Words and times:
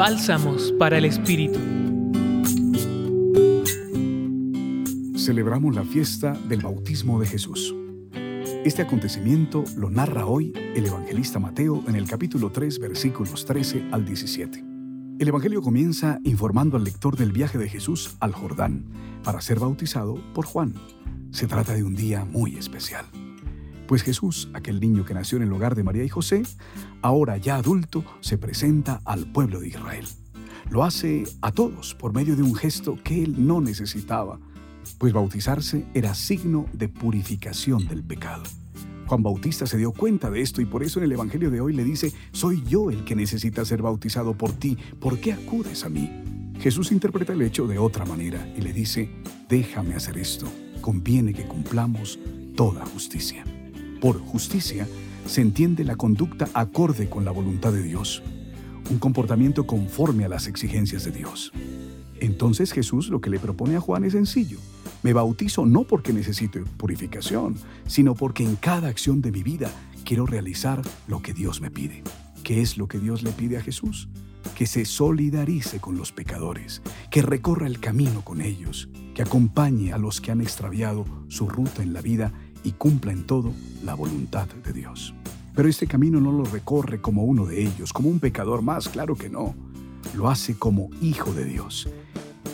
Bálsamos 0.00 0.72
para 0.78 0.96
el 0.96 1.04
Espíritu. 1.04 1.58
Celebramos 5.14 5.74
la 5.74 5.84
fiesta 5.84 6.32
del 6.48 6.62
bautismo 6.62 7.20
de 7.20 7.26
Jesús. 7.26 7.74
Este 8.64 8.80
acontecimiento 8.80 9.62
lo 9.76 9.90
narra 9.90 10.24
hoy 10.24 10.54
el 10.74 10.86
evangelista 10.86 11.38
Mateo 11.38 11.84
en 11.86 11.96
el 11.96 12.08
capítulo 12.08 12.50
3 12.50 12.78
versículos 12.78 13.44
13 13.44 13.88
al 13.92 14.06
17. 14.06 14.64
El 15.18 15.28
Evangelio 15.28 15.60
comienza 15.60 16.18
informando 16.24 16.78
al 16.78 16.84
lector 16.84 17.18
del 17.18 17.32
viaje 17.32 17.58
de 17.58 17.68
Jesús 17.68 18.16
al 18.20 18.32
Jordán 18.32 18.86
para 19.22 19.42
ser 19.42 19.60
bautizado 19.60 20.14
por 20.32 20.46
Juan. 20.46 20.72
Se 21.30 21.46
trata 21.46 21.74
de 21.74 21.82
un 21.82 21.94
día 21.94 22.24
muy 22.24 22.56
especial. 22.56 23.04
Pues 23.90 24.04
Jesús, 24.04 24.48
aquel 24.54 24.78
niño 24.78 25.04
que 25.04 25.14
nació 25.14 25.38
en 25.38 25.42
el 25.42 25.52
hogar 25.52 25.74
de 25.74 25.82
María 25.82 26.04
y 26.04 26.08
José, 26.08 26.44
ahora 27.02 27.38
ya 27.38 27.56
adulto, 27.56 28.04
se 28.20 28.38
presenta 28.38 29.00
al 29.04 29.26
pueblo 29.26 29.58
de 29.58 29.66
Israel. 29.66 30.06
Lo 30.70 30.84
hace 30.84 31.24
a 31.42 31.50
todos 31.50 31.96
por 31.96 32.14
medio 32.14 32.36
de 32.36 32.44
un 32.44 32.54
gesto 32.54 32.96
que 33.02 33.24
él 33.24 33.44
no 33.48 33.60
necesitaba, 33.60 34.38
pues 34.98 35.12
bautizarse 35.12 35.86
era 35.92 36.14
signo 36.14 36.66
de 36.72 36.88
purificación 36.88 37.88
del 37.88 38.04
pecado. 38.04 38.44
Juan 39.08 39.24
Bautista 39.24 39.66
se 39.66 39.76
dio 39.76 39.90
cuenta 39.90 40.30
de 40.30 40.40
esto 40.40 40.60
y 40.60 40.66
por 40.66 40.84
eso 40.84 41.00
en 41.00 41.06
el 41.06 41.12
Evangelio 41.12 41.50
de 41.50 41.60
hoy 41.60 41.72
le 41.72 41.82
dice, 41.82 42.12
soy 42.30 42.62
yo 42.68 42.92
el 42.92 43.02
que 43.02 43.16
necesita 43.16 43.64
ser 43.64 43.82
bautizado 43.82 44.34
por 44.34 44.52
ti, 44.52 44.78
¿por 45.00 45.18
qué 45.18 45.32
acudes 45.32 45.84
a 45.84 45.88
mí? 45.88 46.52
Jesús 46.60 46.92
interpreta 46.92 47.32
el 47.32 47.42
hecho 47.42 47.66
de 47.66 47.80
otra 47.80 48.04
manera 48.04 48.46
y 48.56 48.60
le 48.60 48.72
dice, 48.72 49.10
déjame 49.48 49.96
hacer 49.96 50.16
esto, 50.16 50.46
conviene 50.80 51.34
que 51.34 51.42
cumplamos 51.42 52.20
toda 52.54 52.86
justicia. 52.86 53.44
Por 54.00 54.18
justicia 54.18 54.88
se 55.26 55.42
entiende 55.42 55.84
la 55.84 55.96
conducta 55.96 56.48
acorde 56.54 57.10
con 57.10 57.26
la 57.26 57.30
voluntad 57.30 57.70
de 57.72 57.82
Dios, 57.82 58.22
un 58.90 58.98
comportamiento 58.98 59.66
conforme 59.66 60.24
a 60.24 60.28
las 60.28 60.46
exigencias 60.46 61.04
de 61.04 61.10
Dios. 61.10 61.52
Entonces 62.18 62.72
Jesús 62.72 63.10
lo 63.10 63.20
que 63.20 63.28
le 63.28 63.38
propone 63.38 63.76
a 63.76 63.80
Juan 63.80 64.04
es 64.04 64.12
sencillo. 64.12 64.58
Me 65.02 65.12
bautizo 65.12 65.66
no 65.66 65.84
porque 65.84 66.14
necesite 66.14 66.60
purificación, 66.78 67.56
sino 67.86 68.14
porque 68.14 68.42
en 68.42 68.56
cada 68.56 68.88
acción 68.88 69.20
de 69.20 69.32
mi 69.32 69.42
vida 69.42 69.70
quiero 70.04 70.24
realizar 70.24 70.80
lo 71.06 71.20
que 71.20 71.34
Dios 71.34 71.60
me 71.60 71.70
pide. 71.70 72.02
¿Qué 72.42 72.62
es 72.62 72.78
lo 72.78 72.88
que 72.88 72.98
Dios 72.98 73.22
le 73.22 73.32
pide 73.32 73.58
a 73.58 73.62
Jesús? 73.62 74.08
Que 74.56 74.66
se 74.66 74.86
solidarice 74.86 75.78
con 75.78 75.98
los 75.98 76.12
pecadores, 76.12 76.80
que 77.10 77.20
recorra 77.20 77.66
el 77.66 77.80
camino 77.80 78.22
con 78.22 78.40
ellos, 78.40 78.88
que 79.14 79.22
acompañe 79.22 79.92
a 79.92 79.98
los 79.98 80.22
que 80.22 80.30
han 80.30 80.40
extraviado 80.40 81.04
su 81.28 81.48
ruta 81.48 81.82
en 81.82 81.92
la 81.92 82.00
vida 82.00 82.32
y 82.64 82.72
cumpla 82.72 83.12
en 83.12 83.26
todo 83.26 83.52
la 83.84 83.94
voluntad 83.94 84.48
de 84.48 84.72
Dios. 84.72 85.14
Pero 85.54 85.68
este 85.68 85.86
camino 85.86 86.20
no 86.20 86.32
lo 86.32 86.44
recorre 86.44 87.00
como 87.00 87.24
uno 87.24 87.46
de 87.46 87.62
ellos, 87.62 87.92
como 87.92 88.08
un 88.08 88.20
pecador 88.20 88.62
más, 88.62 88.88
claro 88.88 89.16
que 89.16 89.28
no. 89.28 89.54
Lo 90.14 90.28
hace 90.28 90.54
como 90.54 90.90
hijo 91.00 91.32
de 91.32 91.44
Dios. 91.44 91.88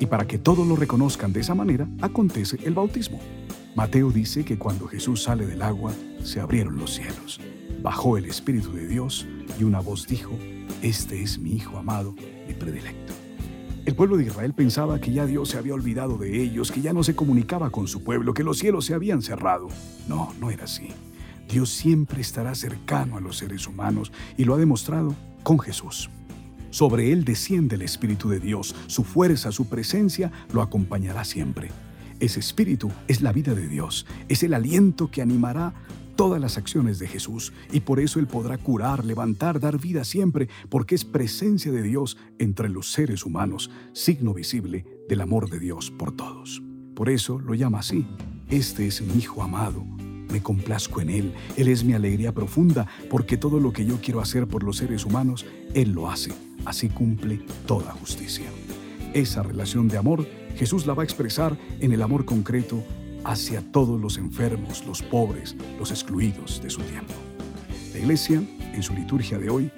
Y 0.00 0.06
para 0.06 0.26
que 0.26 0.38
todos 0.38 0.66
lo 0.66 0.76
reconozcan 0.76 1.32
de 1.32 1.40
esa 1.40 1.54
manera, 1.54 1.88
acontece 2.00 2.58
el 2.64 2.74
bautismo. 2.74 3.20
Mateo 3.74 4.10
dice 4.10 4.44
que 4.44 4.58
cuando 4.58 4.86
Jesús 4.86 5.24
sale 5.24 5.46
del 5.46 5.62
agua, 5.62 5.92
se 6.22 6.40
abrieron 6.40 6.78
los 6.78 6.94
cielos, 6.94 7.40
bajó 7.82 8.16
el 8.16 8.26
Espíritu 8.26 8.72
de 8.72 8.86
Dios 8.86 9.26
y 9.58 9.64
una 9.64 9.80
voz 9.80 10.06
dijo, 10.06 10.32
Este 10.80 11.22
es 11.22 11.38
mi 11.38 11.52
Hijo 11.52 11.76
amado 11.76 12.14
y 12.48 12.54
predilecto. 12.54 13.23
El 13.84 13.94
pueblo 13.94 14.16
de 14.16 14.24
Israel 14.24 14.54
pensaba 14.54 14.98
que 14.98 15.12
ya 15.12 15.26
Dios 15.26 15.50
se 15.50 15.58
había 15.58 15.74
olvidado 15.74 16.16
de 16.16 16.42
ellos, 16.42 16.72
que 16.72 16.80
ya 16.80 16.94
no 16.94 17.04
se 17.04 17.14
comunicaba 17.14 17.68
con 17.68 17.86
su 17.86 18.02
pueblo, 18.02 18.32
que 18.32 18.42
los 18.42 18.58
cielos 18.58 18.86
se 18.86 18.94
habían 18.94 19.20
cerrado. 19.20 19.68
No, 20.08 20.32
no 20.40 20.50
era 20.50 20.64
así. 20.64 20.88
Dios 21.50 21.68
siempre 21.68 22.22
estará 22.22 22.54
cercano 22.54 23.18
a 23.18 23.20
los 23.20 23.36
seres 23.36 23.66
humanos 23.66 24.10
y 24.38 24.44
lo 24.44 24.54
ha 24.54 24.58
demostrado 24.58 25.14
con 25.42 25.58
Jesús. 25.58 26.08
Sobre 26.70 27.12
él 27.12 27.24
desciende 27.26 27.74
el 27.74 27.82
Espíritu 27.82 28.30
de 28.30 28.40
Dios, 28.40 28.74
su 28.86 29.04
fuerza, 29.04 29.52
su 29.52 29.68
presencia 29.68 30.32
lo 30.54 30.62
acompañará 30.62 31.22
siempre. 31.24 31.68
Ese 32.20 32.40
Espíritu 32.40 32.90
es 33.06 33.20
la 33.20 33.32
vida 33.32 33.54
de 33.54 33.68
Dios, 33.68 34.06
es 34.30 34.42
el 34.42 34.54
aliento 34.54 35.10
que 35.10 35.20
animará 35.20 35.74
todas 36.16 36.40
las 36.40 36.58
acciones 36.58 36.98
de 36.98 37.06
Jesús 37.06 37.52
y 37.72 37.80
por 37.80 38.00
eso 38.00 38.18
Él 38.18 38.26
podrá 38.26 38.58
curar, 38.58 39.04
levantar, 39.04 39.60
dar 39.60 39.78
vida 39.78 40.04
siempre, 40.04 40.48
porque 40.68 40.94
es 40.94 41.04
presencia 41.04 41.72
de 41.72 41.82
Dios 41.82 42.16
entre 42.38 42.68
los 42.68 42.92
seres 42.92 43.24
humanos, 43.24 43.70
signo 43.92 44.34
visible 44.34 44.84
del 45.08 45.20
amor 45.20 45.50
de 45.50 45.58
Dios 45.58 45.90
por 45.90 46.12
todos. 46.12 46.62
Por 46.94 47.08
eso 47.08 47.38
lo 47.38 47.54
llama 47.54 47.80
así, 47.80 48.06
este 48.48 48.86
es 48.86 49.02
mi 49.02 49.18
Hijo 49.18 49.42
amado, 49.42 49.84
me 50.30 50.42
complazco 50.42 51.00
en 51.00 51.10
Él, 51.10 51.34
Él 51.56 51.68
es 51.68 51.84
mi 51.84 51.92
alegría 51.94 52.32
profunda, 52.32 52.86
porque 53.10 53.36
todo 53.36 53.60
lo 53.60 53.72
que 53.72 53.84
yo 53.84 53.98
quiero 54.00 54.20
hacer 54.20 54.46
por 54.46 54.62
los 54.62 54.76
seres 54.76 55.04
humanos, 55.04 55.44
Él 55.74 55.92
lo 55.92 56.10
hace, 56.10 56.32
así 56.64 56.88
cumple 56.88 57.40
toda 57.66 57.92
justicia. 57.92 58.46
Esa 59.12 59.42
relación 59.42 59.88
de 59.88 59.96
amor 59.96 60.26
Jesús 60.56 60.86
la 60.86 60.94
va 60.94 61.02
a 61.02 61.04
expresar 61.04 61.56
en 61.80 61.92
el 61.92 62.02
amor 62.02 62.24
concreto 62.24 62.82
hacia 63.24 63.60
todos 63.72 64.00
los 64.00 64.18
enfermos, 64.18 64.84
los 64.86 65.02
pobres, 65.02 65.56
los 65.78 65.90
excluidos 65.90 66.62
de 66.62 66.70
su 66.70 66.82
tiempo. 66.82 67.14
La 67.92 67.98
Iglesia, 67.98 68.42
en 68.72 68.82
su 68.82 68.94
liturgia 68.94 69.38
de 69.38 69.50
hoy, 69.50 69.70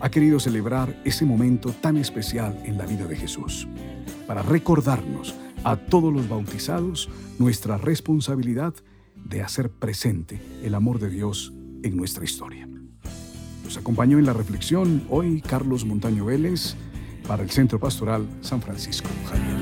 ha 0.00 0.10
querido 0.10 0.40
celebrar 0.40 1.00
ese 1.04 1.24
momento 1.24 1.70
tan 1.70 1.96
especial 1.96 2.60
en 2.64 2.78
la 2.78 2.86
vida 2.86 3.06
de 3.06 3.16
Jesús, 3.16 3.68
para 4.26 4.42
recordarnos 4.42 5.34
a 5.64 5.76
todos 5.76 6.12
los 6.12 6.28
bautizados 6.28 7.08
nuestra 7.38 7.78
responsabilidad 7.78 8.74
de 9.14 9.42
hacer 9.42 9.70
presente 9.70 10.40
el 10.62 10.74
amor 10.74 10.98
de 10.98 11.08
Dios 11.08 11.52
en 11.82 11.96
nuestra 11.96 12.24
historia. 12.24 12.68
Nos 13.64 13.76
acompañó 13.76 14.18
en 14.18 14.26
la 14.26 14.32
reflexión 14.32 15.06
hoy 15.08 15.40
Carlos 15.40 15.84
Montaño 15.84 16.26
Vélez 16.26 16.74
para 17.26 17.42
el 17.42 17.50
Centro 17.50 17.78
Pastoral 17.78 18.26
San 18.40 18.60
Francisco 18.60 19.08
Javier. 19.30 19.61